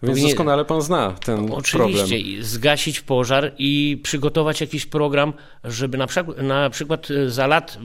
Więc 0.02 0.12
Powinien, 0.12 0.31
doskonale 0.31 0.64
pan 0.64 0.83
zna 0.83 1.14
ten 1.25 1.38
oczywiście, 1.52 1.78
problem. 1.78 2.04
Oczywiście, 2.04 2.45
zgasić 2.45 3.00
pożar 3.00 3.52
i 3.59 4.00
przygotować 4.02 4.61
jakiś 4.61 4.87
program, 4.87 5.33
żeby 5.64 5.99
na 5.99 6.07
przykład, 6.07 6.38
na 6.43 6.71
przykład 6.71 7.09
za 7.26 7.47
lat 7.47 7.78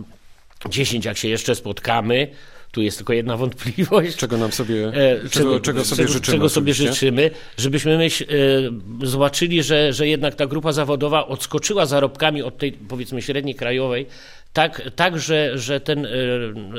10, 0.70 1.06
jak 1.06 1.18
się 1.18 1.28
jeszcze 1.28 1.56
spotkamy, 1.56 2.28
tu 2.72 2.82
jest 2.82 2.98
tylko 2.98 3.14
jedna 3.14 3.38
wątpliwość. 3.44 4.16
Czego 4.16 4.38
nam 4.38 4.52
sobie, 4.52 4.88
e, 4.88 5.30
czego, 5.30 5.60
czego 5.60 5.86
sobie 5.86 5.98
czego, 5.98 6.14
życzymy? 6.14 6.38
Czego 6.38 6.50
sobie 6.50 6.74
życzymy, 6.74 7.32
żebyśmy 7.58 7.98
myśl, 7.98 8.24
e, 8.24 9.08
zobaczyli, 9.08 9.64
że, 9.64 9.94
że 9.94 10.08
jednak 10.08 10.36
ta 10.36 10.48
grupa 10.48 10.72
zawodowa 10.72 11.28
odskoczyła 11.28 11.86
zarobkami 11.86 12.44
od 12.44 12.58
tej 12.58 12.72
powiedzmy 12.72 13.22
średniej 13.22 13.56
krajowej, 13.56 14.06
tak, 14.54 14.82
tak 14.96 15.20
że, 15.20 15.58
że 15.58 15.80
ten 15.80 16.06
e, 16.06 16.10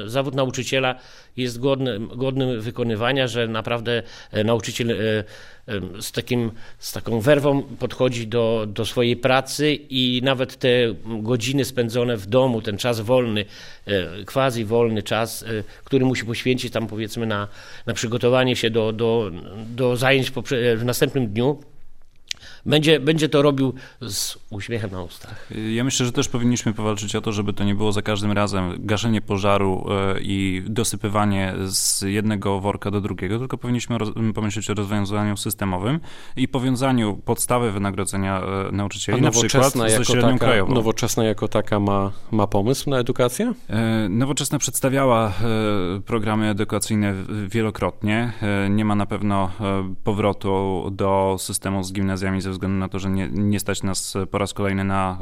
zawód 0.07 0.35
nauczyciela 0.35 0.95
jest 1.37 1.61
godny, 2.17 2.61
wykonywania, 2.61 3.29
że 3.29 3.49
naprawdę 3.49 4.03
e, 4.31 4.45
nauczyciel 4.45 4.91
e, 4.91 4.97
z, 6.01 6.13
takim, 6.13 6.53
z 6.79 6.93
taką 6.93 7.21
werwą 7.21 7.63
podchodzi 7.63 8.27
do, 8.27 8.67
do 8.69 8.87
swojej 8.87 9.17
pracy 9.17 9.75
i 9.75 10.21
nawet 10.25 10.57
te 10.57 10.69
godziny 11.05 11.65
spędzone 11.65 12.17
w 12.17 12.27
domu, 12.27 12.63
ten 12.63 12.79
czas 12.79 13.01
wolny, 13.01 13.45
quasi 14.27 14.65
wolny 14.65 15.03
czas, 15.03 15.45
który 15.85 16.05
musi 16.05 16.25
poświęcić 16.25 16.73
tam 16.73 16.87
powiedzmy 16.87 17.27
na, 17.27 17.49
na 17.87 17.95
przygotowanie 17.95 18.57
się 18.57 18.71
do, 18.71 18.93
do, 18.93 19.31
do 19.77 19.97
zajęć 19.97 20.33
w 20.77 20.85
następnym 20.85 21.27
dniu, 21.27 21.59
będzie, 22.67 23.01
będzie 23.01 23.29
to 23.29 23.43
robił 23.43 23.75
z 24.01 24.39
uśmiechem 24.51 24.91
na 24.91 25.03
ustach. 25.03 25.51
Ja 25.73 25.85
myślę, 25.85 26.07
że 26.07 26.13
też 26.13 26.29
powinniśmy 26.29 26.73
powalczyć 26.73 27.17
o 27.17 27.21
to, 27.21 27.33
żeby 27.33 27.53
to 27.53 27.65
nie 27.65 27.75
było 27.75 27.93
za 27.93 28.03
każdym 28.03 28.33
razem 28.33 28.75
gaszenie 28.79 29.21
pożaru 29.21 29.87
e, 29.91 30.21
i 30.21 30.63
dosypywanie 30.67 31.55
z 31.67 32.03
jednego 32.03 32.61
worka 32.61 32.91
do 32.91 33.01
drugiego, 33.01 33.39
tylko 33.39 33.59
powinniśmy 33.59 33.97
pomyśleć 34.35 34.71
o 34.71 34.75
rozwiązaniu 34.75 35.37
systemowym 35.37 36.01
i 36.37 36.49
powiązaniu 36.49 37.17
podstawy 37.25 37.73
wynagrodzenia 37.73 38.41
e, 38.41 38.73
nauczycieli, 38.73 39.23
na 39.23 39.31
przykład 39.31 39.73
ze 39.73 40.05
średnią 40.05 40.33
taka, 40.33 40.39
krajową. 40.39 40.75
Nowoczesna 40.75 41.25
jako 41.25 41.49
taka 41.49 41.81
ma, 41.81 42.13
ma 42.31 42.47
pomysł 42.47 42.91
na 42.91 42.99
edukację? 42.99 43.53
E, 43.69 44.09
nowoczesna 44.09 44.59
przedstawiała 44.59 45.33
programy 46.07 46.49
edukacyjne 46.49 47.15
wielokrotnie. 47.49 48.33
Nie 48.71 48.85
ma 48.85 48.95
na 48.95 49.07
pewno 49.07 49.51
powrotu 50.05 50.89
do 50.93 51.37
systemu 51.39 51.85
z 51.85 51.93
gimnazjami 51.93 52.30
ze 52.39 52.51
względu 52.51 52.79
na 52.79 52.89
to, 52.89 52.99
że 52.99 53.11
nie, 53.11 53.29
nie 53.33 53.61
stać 53.61 53.83
nas 53.83 54.17
po 54.31 54.39
raz 54.39 54.55
kolejny 54.55 54.85
na... 54.85 55.19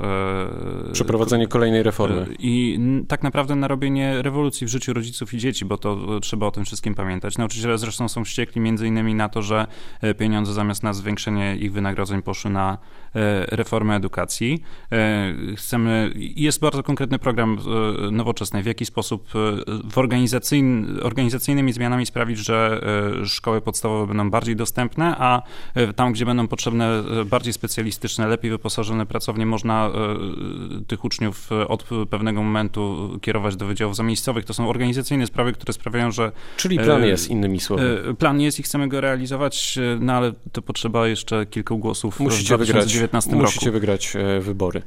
E, 0.89 0.93
Przeprowadzenie 0.93 1.47
kolejnej 1.47 1.83
reformy. 1.83 2.21
E, 2.21 2.35
I 2.39 2.81
tak 3.09 3.23
naprawdę 3.23 3.57
na 3.57 3.69
robienie 3.69 4.23
rewolucji 4.23 4.67
w 4.67 4.71
życiu 4.71 4.93
rodziców 4.93 5.35
i 5.35 5.39
dzieci, 5.39 5.65
bo 5.65 5.79
to 5.79 6.17
e, 6.17 6.21
trzeba 6.21 6.47
o 6.47 6.51
tym 6.51 6.65
wszystkim 6.65 6.95
pamiętać. 6.95 7.39
Nauczyciele 7.39 7.79
zresztą 7.79 8.09
są 8.09 8.25
wściekli 8.25 8.61
między 8.61 8.87
innymi 8.87 9.15
na 9.15 9.29
to, 9.29 9.43
że 9.43 9.67
pieniądze 10.19 10.53
zamiast 10.53 10.83
na 10.83 10.93
zwiększenie 10.93 11.57
ich 11.57 11.73
wynagrodzeń 11.73 12.23
poszły 12.23 12.51
na 12.51 12.79
reformę 13.49 13.95
edukacji. 13.95 14.63
Chcemy... 15.57 16.13
Jest 16.17 16.61
bardzo 16.61 16.83
konkretny 16.83 17.19
program 17.19 17.59
nowoczesny, 18.13 18.63
w 18.63 18.67
jaki 18.67 18.85
sposób 18.85 19.29
w 19.91 19.99
organizacyjny, 19.99 21.03
organizacyjnymi 21.03 21.73
zmianami 21.73 22.07
sprawić, 22.07 22.39
że 22.39 22.81
szkoły 23.25 23.61
podstawowe 23.61 24.07
będą 24.07 24.31
bardziej 24.31 24.57
dostępne, 24.57 25.17
a 25.19 25.43
tam, 25.97 26.13
gdzie 26.13 26.27
będą 26.27 26.49
potrzebne 26.49 26.98
bardziej 27.27 27.53
specjalistyczne, 27.53 28.29
lepiej 28.29 28.51
wyposażone 28.51 29.07
pracownie 29.07 29.47
można 29.47 29.87
e, 29.87 30.85
tych 30.85 31.05
uczniów 31.05 31.53
e, 31.53 31.69
od 31.69 31.85
pewnego 32.11 32.43
momentu 32.43 33.11
kierować 33.23 33.57
do 33.57 33.67
wydziałów 33.67 33.97
zamiejscowych. 33.97 34.45
To 34.45 34.55
są 34.55 34.69
organizacyjne 34.69 35.27
sprawy, 35.27 35.53
które 35.53 35.73
sprawiają, 35.73 36.11
że... 36.11 36.33
Czyli 36.57 36.79
plan 36.79 37.03
e, 37.03 37.09
jest, 37.09 37.31
innymi 37.31 37.61
słowy. 37.61 38.15
Plan 38.19 38.41
jest 38.41 38.61
i 38.61 38.63
chcemy 38.63 38.89
go 38.89 39.01
realizować, 39.01 39.79
no 40.01 40.13
ale 40.13 40.33
to 40.53 40.63
potrzeba 40.63 41.09
jeszcze 41.09 41.47
kilku 41.47 41.79
głosów 41.79 42.21
musicie 42.21 42.55
w 42.55 42.59
2019 42.59 43.31
wygrać, 43.31 43.43
roku. 43.43 43.55
Musicie 43.55 43.71
wygrać 43.71 44.13
wybory. 44.41 44.83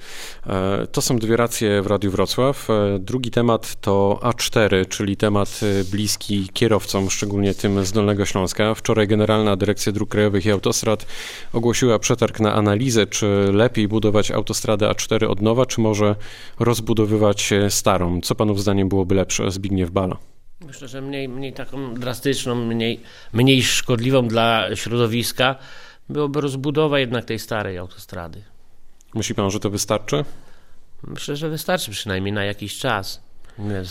To 0.91 1.01
są 1.01 1.18
dwie 1.18 1.38
racje 1.38 1.82
w 1.82 1.88
Radiu 1.88 2.12
Wrocław. 2.12 2.68
Drugi 3.00 3.32
temat 3.32 3.82
to 3.82 4.20
A4, 4.24 4.88
czyli 4.88 5.18
temat 5.18 5.60
bliski 5.91 6.50
kierowcom, 6.53 7.10
szczególnie 7.10 7.53
tym 7.53 7.86
z 7.86 7.91
Dolnego 7.91 8.25
Śląska. 8.25 8.75
Wczoraj 8.75 9.08
Generalna 9.08 9.56
Dyrekcja 9.56 9.91
Dróg 9.91 10.10
Krajowych 10.10 10.46
i 10.46 10.51
Autostrad 10.51 11.06
ogłosiła 11.53 12.00
przetarg 12.01 12.39
na 12.39 12.53
analizę, 12.53 13.08
czy 13.08 13.50
lepiej 13.53 13.88
budować 13.88 14.31
autostradę 14.31 14.89
A4 14.89 15.29
od 15.29 15.41
nowa, 15.41 15.65
czy 15.65 15.81
może 15.81 16.15
rozbudowywać 16.60 17.50
starą. 17.70 18.22
Co 18.22 18.36
panów 18.36 18.62
zdaniem 18.62 18.89
byłoby 18.89 19.15
lepsze? 19.15 19.51
Zbigniew 19.51 19.91
Bala. 19.91 20.17
Myślę, 20.65 20.88
że 20.88 21.01
mniej, 21.01 21.29
mniej 21.29 21.53
taką 21.53 21.93
drastyczną, 21.93 22.55
mniej, 22.55 23.00
mniej 23.34 23.63
szkodliwą 23.63 24.27
dla 24.27 24.75
środowiska 24.75 25.55
byłoby 26.10 26.41
rozbudowa 26.41 27.00
jednak 27.00 27.25
tej 27.25 27.39
starej 27.39 27.77
autostrady. 27.77 28.43
Myśli 29.15 29.36
pan, 29.36 29.51
że 29.51 29.60
to 29.60 29.70
wystarczy? 29.70 30.25
Myślę, 31.03 31.36
że 31.36 31.50
wystarczy 31.50 31.91
przynajmniej 31.91 32.34
na 32.34 32.43
jakiś 32.43 32.77
czas. 32.77 33.22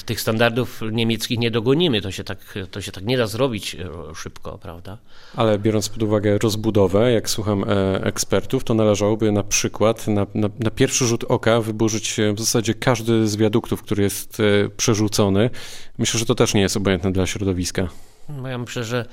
Tych 0.07 0.21
standardów 0.21 0.81
niemieckich 0.93 1.39
nie 1.39 1.51
dogonimy, 1.51 2.01
to 2.01 2.11
się, 2.11 2.25
tak, 2.25 2.39
to 2.71 2.81
się 2.81 2.93
tak 2.93 3.05
nie 3.05 3.19
da 3.19 3.27
zrobić 3.27 3.75
e, 3.75 4.15
szybko, 4.15 4.59
prawda? 4.59 4.99
Ale 5.37 5.59
biorąc 5.59 5.89
pod 5.89 6.03
uwagę 6.03 6.39
rozbudowę, 6.39 7.13
jak 7.13 7.31
słucham 7.31 7.65
e, 7.65 8.05
ekspertów, 8.05 8.65
to 8.65 8.75
należałoby 8.75 9.33
na 9.33 9.43
przykład 9.43 10.09
na, 10.09 10.27
na, 10.35 10.49
na 10.59 10.71
pierwszy 10.71 11.07
rzut 11.07 11.25
oka 11.25 11.61
wyburzyć 11.61 12.17
w 12.35 12.39
zasadzie 12.39 12.75
każdy 12.75 13.29
z 13.29 13.37
wiaduktów, 13.37 13.83
który 13.83 14.03
jest 14.03 14.41
e, 14.41 14.69
przerzucony. 14.69 15.51
Myślę, 15.99 16.21
że 16.21 16.27
to 16.27 16.35
też 16.35 16.55
nie 16.55 16.61
jest 16.61 16.77
obojętne 16.77 17.13
dla 17.13 17.27
środowiska. 17.27 17.89
No 18.29 18.49
ja 18.49 18.59
myślę, 18.59 18.85
że 18.85 19.07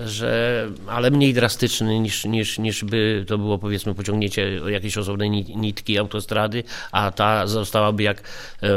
że, 0.00 0.68
ale 0.86 1.10
mniej 1.10 1.34
drastyczny 1.34 2.00
niż, 2.00 2.24
niż, 2.24 2.58
niż 2.58 2.84
by 2.84 3.24
to 3.28 3.38
było 3.38 3.58
powiedzmy 3.58 3.94
pociągnięcie 3.94 4.60
jakiejś 4.68 4.98
osobnej 4.98 5.30
nitki 5.30 5.98
autostrady, 5.98 6.64
a 6.92 7.10
ta 7.10 7.46
zostałaby 7.46 8.02
jak 8.02 8.22
e, 8.62 8.68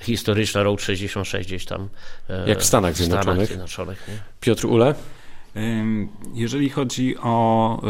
historyczna 0.00 0.62
Road 0.62 0.82
66 0.82 1.48
gdzieś 1.48 1.64
tam. 1.64 1.88
E, 2.30 2.48
jak 2.48 2.60
w 2.60 2.64
Stanach 2.64 2.94
Zjednoczonych. 2.94 3.34
Stanach 3.34 3.46
Zjednoczonych 3.46 4.06
Piotr 4.40 4.66
Ule? 4.66 4.94
Jeżeli 6.34 6.68
chodzi 6.68 7.16
o 7.18 7.80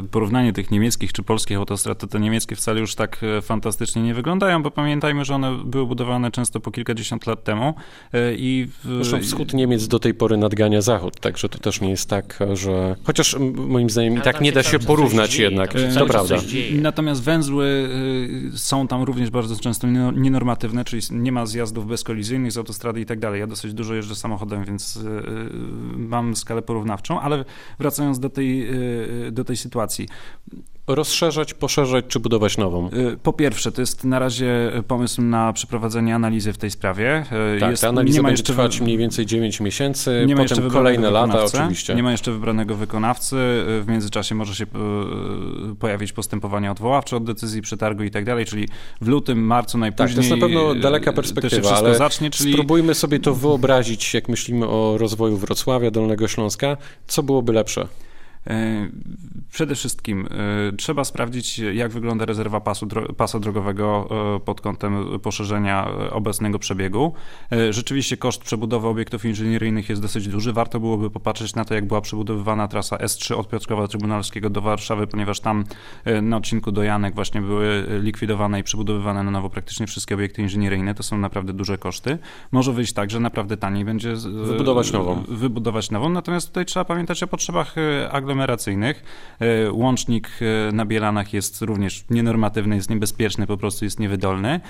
e, 0.00 0.08
porównanie 0.10 0.52
tych 0.52 0.70
niemieckich 0.70 1.12
czy 1.12 1.22
polskich 1.22 1.56
autostrad, 1.56 1.98
to 1.98 2.06
te 2.06 2.20
niemieckie 2.20 2.56
wcale 2.56 2.80
już 2.80 2.94
tak 2.94 3.20
e, 3.22 3.42
fantastycznie 3.42 4.02
nie 4.02 4.14
wyglądają, 4.14 4.62
bo 4.62 4.70
pamiętajmy, 4.70 5.24
że 5.24 5.34
one 5.34 5.58
były 5.64 5.86
budowane 5.86 6.30
często 6.30 6.60
po 6.60 6.70
kilkadziesiąt 6.70 7.26
lat 7.26 7.44
temu 7.44 7.74
e, 8.12 8.34
i... 8.34 8.68
Zresztą 8.84 9.20
wschód 9.20 9.54
Niemiec 9.54 9.88
do 9.88 9.98
tej 9.98 10.14
pory 10.14 10.36
nadgania 10.36 10.80
zachód, 10.80 11.20
także 11.20 11.48
to 11.48 11.58
też 11.58 11.80
nie 11.80 11.90
jest 11.90 12.10
tak, 12.10 12.38
że... 12.52 12.96
Chociaż 13.04 13.36
moim 13.54 13.90
zdaniem 13.90 14.18
i 14.18 14.20
tak 14.20 14.40
nie 14.40 14.52
da 14.52 14.62
się 14.62 14.78
porównać 14.78 15.38
jednak, 15.38 15.74
to 15.98 16.06
prawda. 16.06 16.36
Natomiast 16.72 17.22
węzły 17.22 17.88
są 18.54 18.88
tam 18.88 19.02
również 19.02 19.30
bardzo 19.30 19.56
często 19.56 19.86
nienormatywne, 20.12 20.84
czyli 20.84 21.02
nie 21.10 21.32
ma 21.32 21.46
zjazdów 21.46 21.86
bezkolizyjnych 21.86 22.52
z 22.52 22.58
autostrady 22.58 23.00
i 23.00 23.06
tak 23.06 23.18
dalej. 23.18 23.40
Ja 23.40 23.46
dosyć 23.46 23.74
dużo 23.74 23.94
jeżdżę 23.94 24.14
samochodem, 24.14 24.64
więc 24.64 24.98
mam 25.96 26.36
skalę 26.36 26.62
porównawczą 26.62 27.15
ale 27.22 27.44
wracając 27.78 28.18
do 28.18 28.30
tej, 28.30 28.74
y, 29.28 29.32
do 29.32 29.44
tej 29.44 29.56
sytuacji. 29.56 30.08
Rozszerzać, 30.86 31.54
poszerzać 31.54 32.04
czy 32.08 32.20
budować 32.20 32.58
nową? 32.58 32.90
Y, 32.92 33.16
po 33.22 33.32
pierwsze, 33.32 33.72
to 33.72 33.82
jest 33.82 34.04
na 34.04 34.18
razie 34.18 34.72
pomysł 34.88 35.22
na 35.22 35.52
przeprowadzenie 35.52 36.14
analizy 36.14 36.52
w 36.52 36.58
tej 36.58 36.70
sprawie. 36.70 37.24
Y, 37.56 37.60
tak, 37.60 37.70
jest, 37.70 37.82
ta 37.82 37.88
analiza 37.88 38.22
będzie 38.22 38.30
jeszcze 38.30 38.52
trwać 38.52 38.80
mniej 38.80 38.98
więcej 38.98 39.26
9 39.26 39.60
miesięcy, 39.60 40.24
nie 40.26 40.36
ma 40.36 40.44
potem 40.44 40.70
kolejne 40.70 41.10
lata 41.10 41.44
oczywiście. 41.44 41.94
Nie 41.94 42.02
ma 42.02 42.10
jeszcze 42.10 42.32
wybranego 42.32 42.74
wykonawcy, 42.74 43.36
w 43.80 43.84
międzyczasie 43.88 44.34
może 44.34 44.54
się 44.54 44.66
pojawić 45.78 46.12
postępowanie 46.12 46.70
odwoławcze 46.70 47.16
od 47.16 47.24
decyzji 47.24 47.62
przetargu 47.62 48.02
i 48.02 48.10
tak 48.10 48.24
dalej, 48.24 48.44
czyli 48.44 48.68
w 49.00 49.08
lutym, 49.08 49.46
marcu 49.46 49.78
najpóźniej. 49.78 50.08
Tak, 50.08 50.14
to 50.14 50.20
jest 50.20 50.30
na 50.30 50.46
pewno 50.46 50.74
daleka 50.74 51.12
perspektywa, 51.12 51.76
ale 51.76 51.94
zacznie, 51.94 52.30
czyli... 52.30 52.52
spróbujmy 52.52 52.94
sobie 52.94 53.18
to 53.18 53.34
wyobrazić, 53.34 54.14
jak 54.14 54.28
myślimy 54.28 54.66
o 54.66 54.98
rozwoju 54.98 55.36
Wrocławia, 55.36 55.90
Dolnego 55.90 56.28
Śląska, 56.28 56.76
co 57.06 57.22
byłoby 57.22 57.52
lepsze? 57.52 57.88
E, 58.46 58.88
przede 59.50 59.74
wszystkim 59.74 60.28
e, 60.70 60.76
trzeba 60.76 61.04
sprawdzić, 61.04 61.58
jak 61.58 61.92
wygląda 61.92 62.24
rezerwa 62.24 62.60
pasu, 62.60 62.88
pasa 63.16 63.40
drogowego 63.40 64.08
e, 64.36 64.40
pod 64.40 64.60
kątem 64.60 65.20
poszerzenia 65.22 65.88
obecnego 66.10 66.58
przebiegu. 66.58 67.12
Rzeczywiście 67.70 68.16
koszt 68.16 68.42
przebudowy 68.42 68.88
obiektów 68.88 69.24
inżynieryjnych 69.24 69.88
jest 69.88 70.02
dosyć 70.02 70.28
duży. 70.28 70.52
Warto 70.52 70.80
byłoby 70.80 71.10
popatrzeć 71.10 71.54
na 71.54 71.64
to, 71.64 71.74
jak 71.74 71.86
była 71.86 72.00
przebudowywana 72.00 72.68
trasa 72.68 72.96
S3 72.96 73.34
od 73.34 73.48
Piotrkowa 73.48 73.88
Trybunalskiego 73.88 74.50
do 74.50 74.60
Warszawy, 74.60 75.06
ponieważ 75.06 75.40
tam 75.40 75.64
na 76.22 76.36
odcinku 76.36 76.72
do 76.72 76.82
Janek 76.82 77.14
właśnie 77.14 77.40
były 77.40 77.86
likwidowane 78.02 78.60
i 78.60 78.62
przebudowywane 78.62 79.22
na 79.22 79.30
nowo 79.30 79.50
praktycznie 79.50 79.86
wszystkie 79.86 80.14
obiekty 80.14 80.42
inżynieryjne. 80.42 80.94
To 80.94 81.02
są 81.02 81.18
naprawdę 81.18 81.52
duże 81.52 81.78
koszty. 81.78 82.18
Może 82.52 82.72
wyjść 82.72 82.92
tak, 82.92 83.10
że 83.10 83.20
naprawdę 83.20 83.56
taniej 83.56 83.84
będzie 83.84 84.14
wybudować 84.44 84.92
nową. 84.92 85.22
Wybudować 85.28 85.90
nową. 85.90 86.08
Natomiast 86.08 86.48
tutaj 86.48 86.64
trzeba 86.64 86.84
pamiętać 86.84 87.22
o 87.22 87.26
potrzebach 87.26 87.74
aglomeracji 88.10 88.35
aglomeracyjnych. 88.36 89.04
Łącznik 89.72 90.28
na 90.72 90.84
Bielanach 90.84 91.32
jest 91.32 91.62
również 91.62 92.04
nienormatywny, 92.10 92.76
jest 92.76 92.90
niebezpieczny, 92.90 93.46
po 93.46 93.56
prostu 93.56 93.84
jest 93.84 94.00
niewydolny. 94.00 94.60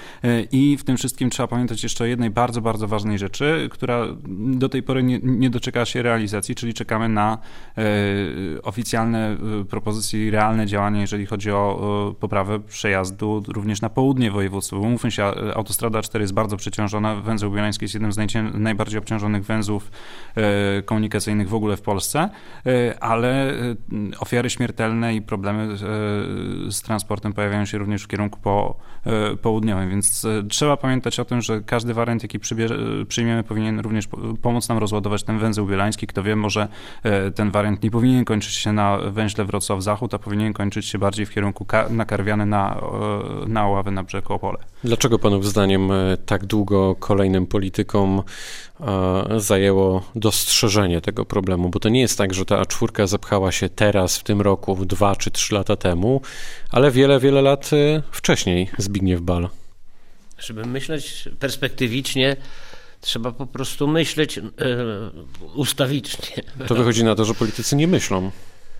I 0.53 0.77
w 0.77 0.85
tym 0.85 0.97
wszystkim 0.97 1.31
trzeba 1.31 1.47
pamiętać 1.47 1.83
jeszcze 1.83 2.05
o 2.05 2.07
jednej 2.07 2.31
bardzo, 2.31 2.61
bardzo 2.61 2.89
ważnej 2.89 3.19
rzeczy, 3.19 3.69
która 3.73 4.07
do 4.39 4.69
tej 4.69 4.83
pory 4.83 5.03
nie, 5.03 5.21
nie 5.23 5.51
doczekała 5.51 5.87
się 5.87 6.03
realizacji, 6.03 6.55
czyli 6.55 6.75
czekamy 6.75 7.09
na 7.09 7.39
oficjalne 8.63 9.37
propozycje 9.71 10.27
i 10.27 10.31
realne 10.31 10.67
działania, 10.67 11.01
jeżeli 11.01 11.27
chodzi 11.27 11.51
o 11.51 12.15
poprawę 12.21 12.61
przejazdu 12.61 13.43
również 13.49 13.81
na 13.81 13.91
południe 13.91 14.31
województwa. 14.31 14.77
Bo 14.77 14.83
mówmy 14.83 15.11
się, 15.11 15.25
autostrada 15.55 16.03
4 16.03 16.23
jest 16.23 16.35
bardzo 16.35 16.57
przeciążona, 16.57 17.17
węzeł 17.17 17.51
bielański 17.51 17.85
jest 17.85 17.95
jednym 17.95 18.13
z 18.13 18.17
najbardziej 18.55 18.99
obciążonych 18.99 19.45
węzłów 19.45 19.91
e, 20.35 20.83
komunikacyjnych 20.83 21.49
w 21.49 21.55
ogóle 21.55 21.77
w 21.77 21.83
Polsce, 21.83 22.29
e, 22.67 23.03
ale 23.03 23.51
e, 23.51 23.56
ofiary 24.19 24.51
śmiertelne 24.51 25.15
i 25.15 25.23
problemy 25.23 25.77
z 26.71 26.83
transportem 26.83 27.33
pojawiają 27.33 27.65
się 27.65 27.79
również 27.79 28.03
w 28.03 28.09
kierunku 28.09 28.41
po, 28.41 28.77
południowym, 29.43 29.91
więc 29.91 30.27
trzeba 30.49 30.77
pamiętać 30.77 31.21
o 31.21 31.25
tym, 31.25 31.43
że 31.43 31.61
każdy 31.61 31.95
wariant, 31.95 32.23
jaki 32.23 32.39
przyjmiemy, 33.09 33.43
powinien 33.43 33.81
również 33.81 34.09
pomóc 34.43 34.69
nam 34.69 34.79
rozładować 34.79 35.23
ten 35.23 35.39
węzeł 35.39 35.67
bielański. 35.67 36.07
Kto 36.07 36.23
wie, 36.23 36.37
może 36.37 36.69
ten 37.35 37.51
wariant 37.51 37.83
nie 37.83 37.91
powinien 37.91 38.25
kończyć 38.25 38.55
się 38.55 38.73
na 38.73 38.99
węźle 38.99 39.45
Wrocław-Zachód, 39.45 40.15
a 40.15 40.19
powinien 40.19 40.53
kończyć 40.53 40.87
się 40.87 40.99
bardziej 40.99 41.27
w 41.27 41.31
kierunku 41.31 41.67
nakarwiany 41.91 42.47
na, 42.47 42.81
na 43.47 43.67
Oławy 43.67 43.91
na 43.91 44.03
brzeg 44.03 44.31
Opole. 44.31 44.59
Dlaczego 44.87 45.19
panów 45.19 45.47
zdaniem 45.47 45.91
tak 46.27 46.47
długo 46.47 46.95
kolejnym 46.95 47.47
politykom 47.47 48.23
zajęło 49.37 50.11
dostrzeżenie 50.15 51.01
tego 51.01 51.25
problemu, 51.25 51.69
bo 51.69 51.79
to 51.79 51.89
nie 51.89 52.01
jest 52.01 52.19
tak, 52.19 52.35
że 52.35 52.45
ta 52.45 52.67
czwórka 52.67 53.07
zapchała 53.07 53.53
się 53.53 53.69
teraz, 53.69 54.19
w 54.19 54.23
tym 54.23 54.41
roku, 54.41 54.85
dwa 54.85 55.17
czy 55.17 55.31
trzy 55.31 55.55
lata 55.55 55.77
temu, 55.77 56.21
ale 56.71 56.91
wiele, 56.91 57.21
wiele 57.21 57.43
lat 57.43 57.73
y, 57.73 58.03
wcześniej 58.11 58.71
Zbigniew 58.79 59.21
Bal. 59.21 59.49
Żeby 60.39 60.67
myśleć 60.67 61.29
perspektywicznie, 61.39 62.37
trzeba 63.01 63.33
po 63.33 63.47
prostu 63.47 63.89
myśleć 63.89 64.39
e, 64.39 64.43
ustawicznie. 65.55 66.43
To 66.67 66.75
wychodzi 66.75 67.05
na 67.05 67.15
to, 67.15 67.25
że 67.25 67.35
politycy 67.35 67.77
nie 67.77 67.87
myślą. 67.87 68.31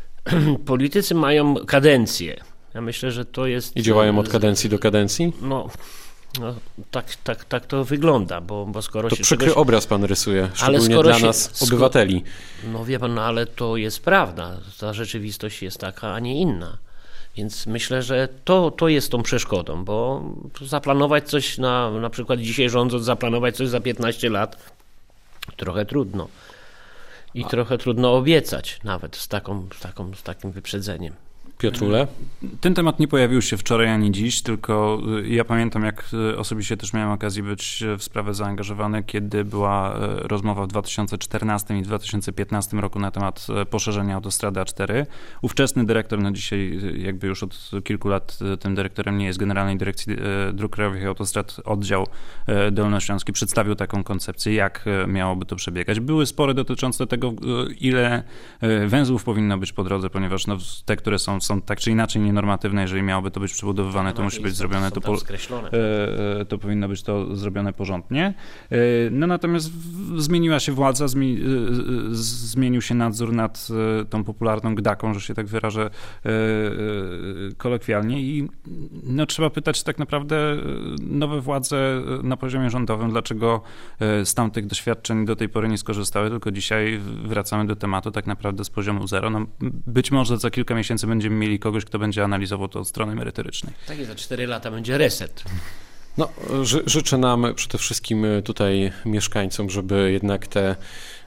Politycy 0.67 1.15
mają 1.15 1.55
kadencję. 1.55 2.37
Ja 2.77 2.83
myślę, 2.83 3.13
że 3.13 3.25
to 3.25 3.47
jest. 3.47 3.77
I 3.77 3.83
działają 3.83 4.19
od 4.19 4.29
kadencji 4.29 4.71
do 4.71 4.79
kadencji? 4.79 5.33
No, 5.43 5.69
no, 6.41 6.55
tak, 6.91 7.17
tak, 7.17 7.45
tak 7.45 7.67
to 7.67 7.85
wygląda, 7.85 8.41
bo, 8.41 8.67
bo 8.67 8.83
skoro 8.83 9.09
to 9.09 9.17
się 9.17 9.23
przykry 9.23 9.47
czegoś... 9.47 9.63
obraz 9.63 9.87
pan 9.87 10.05
rysuje, 10.05 10.49
szczególnie 10.55 11.03
dla 11.03 11.19
się... 11.19 11.27
nas, 11.27 11.63
obywateli. 11.63 12.25
No 12.73 12.85
wie 12.85 12.99
pan, 12.99 13.15
no, 13.15 13.23
ale 13.23 13.47
to 13.47 13.77
jest 13.77 14.01
prawda. 14.01 14.57
Ta 14.81 14.93
rzeczywistość 14.93 15.63
jest 15.63 15.79
taka, 15.79 16.13
a 16.13 16.21
nie 16.21 16.41
inna. 16.41 16.79
Więc 17.37 17.67
myślę, 17.67 18.03
że 18.03 18.29
to, 18.45 18.71
to 18.71 18.89
jest 18.89 19.11
tą 19.11 19.23
przeszkodą, 19.23 19.85
bo 19.85 20.25
zaplanować 20.63 21.29
coś 21.29 21.59
na, 21.59 21.91
na 21.91 22.11
przykład 22.11 22.41
dzisiaj 22.41 22.71
rządząc, 22.71 23.05
zaplanować 23.05 23.57
coś 23.57 23.69
za 23.69 23.81
15 23.81 24.31
lat, 24.31 24.73
trochę 25.57 25.87
trudno. 25.87 26.29
I 27.35 27.45
a... 27.45 27.49
trochę 27.49 27.79
trudno 27.79 28.17
obiecać 28.17 28.81
nawet 28.85 29.17
z, 29.17 29.29
taką, 29.29 29.69
z, 29.79 29.81
taką, 29.81 30.15
z 30.15 30.23
takim 30.23 30.53
wyprzedzeniem. 30.53 31.15
Piotrule? 31.59 32.07
Ten 32.61 32.75
temat 32.75 33.01
nie 33.01 33.09
pojawił 33.09 33.43
się 33.43 33.57
wczoraj 33.57 33.89
ani 33.89 34.13
dziś, 34.13 34.43
tylko 34.43 35.01
y, 35.25 35.29
ja 35.29 35.45
pamiętam, 35.45 35.85
jak 35.85 36.05
y, 36.33 36.39
osobiście 36.39 36.77
też 36.77 36.93
miałem 36.93 37.11
okazję 37.11 37.43
być 37.43 37.85
w 37.99 38.03
sprawę 38.03 38.35
zaangażowany, 38.35 39.03
kiedy 39.03 39.45
była 39.45 39.97
y, 39.97 40.29
rozmowa 40.29 40.63
w 40.63 40.69
2014 40.69 41.79
i 41.79 41.83
2015 41.83 42.77
roku 42.77 42.99
na 42.99 43.11
temat 43.11 43.47
poszerzenia 43.71 44.15
autostrady 44.15 44.61
A4. 44.61 45.07
Ówczesny 45.43 45.87
dyrektor, 45.87 46.19
no 46.19 46.31
dzisiaj 46.31 46.81
jakby 46.97 47.27
już 47.27 47.43
od 47.43 47.71
kilku 47.85 48.09
lat 48.09 48.39
tym 48.61 48.75
dyrektorem 48.75 49.19
nie 49.19 49.27
jest 49.27 49.39
Generalnej 49.39 49.77
Dyrekcji 49.77 50.17
Dróg 50.53 50.73
Krajowych 50.73 51.03
i 51.03 51.07
Autostrad 51.07 51.57
oddział 51.65 52.07
Dolnośląski, 52.73 53.33
przedstawił 53.33 53.75
taką 53.75 54.05
koncepcję, 54.05 54.55
jak 54.55 54.85
miałoby 55.09 55.47
to 55.47 55.57
przebiegać. 55.57 56.01
Były 56.01 56.27
spory 56.27 56.55
dotyczące 56.55 57.07
tego, 57.07 57.33
ile 57.81 58.23
węzłów 58.87 59.25
powinno 59.25 59.59
być 59.59 59.73
po 59.73 59.85
drodze, 59.85 60.11
ponieważ 60.11 60.47
no, 60.47 60.57
te, 60.85 60.97
które 60.97 61.19
są 61.19 61.41
są 61.47 61.61
tak 61.61 61.81
czy 61.81 61.91
inaczej 61.91 62.23
nienormatywne. 62.23 62.83
Jeżeli 62.83 63.03
miałoby 63.03 63.31
to 63.31 63.41
być 63.41 63.53
przebudowywane, 63.53 64.13
to 64.13 64.23
musi 64.23 64.41
być 64.41 64.57
zrobione 64.57 64.91
to, 64.91 65.01
po, 65.01 65.15
e, 65.15 66.41
e, 66.41 66.45
to 66.45 66.59
powinno 66.59 66.89
być 66.89 67.03
to 67.03 67.37
zrobione 67.37 67.73
porządnie. 67.73 68.35
E, 68.71 68.77
no 69.11 69.27
natomiast 69.27 69.71
zmieniła 70.17 70.61
się 70.61 70.73
władza, 70.73 71.07
zmienił 72.13 72.83
się 72.83 72.95
nadzór 72.95 73.33
nad 73.33 73.69
tą 74.11 74.25
popularną 74.25 74.75
gdaką, 74.75 75.15
że 75.15 75.21
się 75.21 75.35
tak 75.35 75.47
wyrażę 75.47 75.91
kolokwialnie 77.57 78.23
i 78.23 78.49
no, 79.03 79.27
trzeba 79.27 79.51
pytać 79.51 79.83
tak 79.83 79.99
naprawdę 79.99 80.57
nowe 81.01 81.41
władze 81.41 82.03
na 82.23 82.37
poziomie 82.37 82.71
rządowym, 82.71 83.11
dlaczego 83.11 83.63
z 84.01 84.35
tamtych 84.35 84.67
doświadczeń 84.67 85.27
do 85.27 85.37
tej 85.37 85.49
pory 85.49 85.69
nie 85.69 85.79
skorzystały, 85.79 86.31
tylko 86.31 86.51
dzisiaj 86.51 87.01
wracamy 87.25 87.67
do 87.67 87.77
tematu 87.77 88.11
tak 88.11 88.27
naprawdę 88.27 88.65
z 88.65 88.71
poziomu 88.71 89.07
zero. 89.07 89.31
No, 89.31 89.47
być 89.87 90.13
może 90.13 90.39
za 90.39 90.51
kilka 90.51 90.75
miesięcy 90.75 91.07
będziemy 91.07 91.36
mieli 91.37 91.59
kogoś, 91.59 91.85
kto 91.85 91.99
będzie 91.99 92.25
analizował 92.25 92.69
to 92.69 92.81
od 92.81 92.89
strony 92.89 93.15
merytorycznej. 93.15 93.75
Tak, 93.87 94.05
za 94.05 94.15
4 94.15 94.47
lata 94.47 94.71
będzie 94.71 94.99
reset. 94.99 95.45
No, 96.19 96.29
ży 96.63 96.83
życzę 96.87 97.19
nam 97.19 97.47
przede 97.55 97.79
wszystkim 97.79 98.27
tutaj 98.45 98.93
mieszkańcom, 99.05 99.71
żeby 99.71 100.13
jednak 100.13 100.47
te 100.47 100.77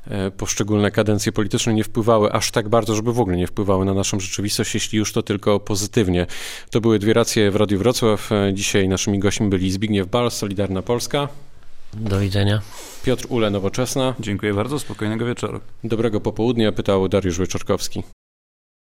e, 0.07 0.31
poszczególne 0.31 0.91
kadencje 0.91 1.31
polityczne 1.31 1.73
nie 1.73 1.83
wpływały 1.83 2.31
aż 2.33 2.51
tak 2.51 2.69
bardzo, 2.69 2.95
żeby 2.95 3.13
w 3.13 3.19
ogóle 3.19 3.37
nie 3.37 3.47
wpływały 3.47 3.85
na 3.85 3.93
naszą 3.93 4.19
rzeczywistość, 4.19 4.73
jeśli 4.73 4.97
już 4.97 5.13
to 5.13 5.23
tylko 5.23 5.59
pozytywnie. 5.59 6.25
To 6.71 6.81
były 6.81 6.99
dwie 6.99 7.13
racje 7.13 7.51
w 7.51 7.55
Radiu 7.55 7.79
Wrocław. 7.79 8.31
E, 8.31 8.53
dzisiaj 8.53 8.87
naszymi 8.87 9.19
gośćmi 9.19 9.49
byli 9.49 9.71
Zbigniew 9.71 10.07
Bal, 10.07 10.31
Solidarna 10.31 10.81
Polska. 10.81 11.27
Do 11.93 12.19
widzenia. 12.19 12.61
Piotr 13.03 13.25
Ule, 13.29 13.49
Nowoczesna. 13.49 14.15
Dziękuję 14.19 14.53
bardzo, 14.53 14.79
spokojnego 14.79 15.25
wieczoru. 15.25 15.59
Dobrego 15.83 16.21
popołudnia, 16.21 16.71
pytał 16.71 17.07
Dariusz 17.07 17.37
Wyczorkowski. 17.37 18.03